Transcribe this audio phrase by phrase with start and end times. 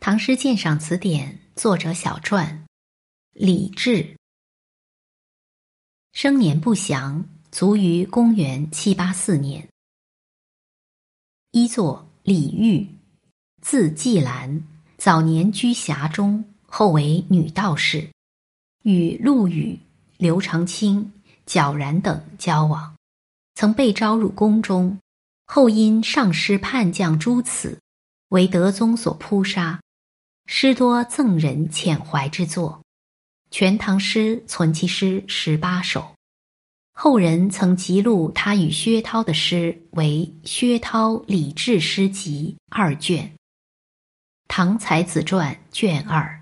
[0.00, 2.64] 唐诗鉴赏词典》作者小传，
[3.32, 4.16] 李治，
[6.12, 9.68] 生年不详，卒于公元七八四年。
[11.50, 12.88] 一作李煜，
[13.60, 14.62] 字季兰，
[14.96, 18.08] 早年居峡中，后为女道士，
[18.84, 19.78] 与陆羽、
[20.16, 21.12] 刘长卿、
[21.44, 22.96] 皎然等交往，
[23.56, 24.96] 曾被招入宫中，
[25.44, 27.78] 后因上师叛将诸此，
[28.28, 29.80] 为德宗所扑杀。
[30.50, 32.80] 诗多赠人遣怀之作，
[33.50, 36.14] 《全唐诗》存其诗十八首。
[36.94, 43.24] 后人曾辑录他与薛涛的诗为《薛涛李治诗集》二卷，
[44.48, 46.37] 《唐才子传》卷二。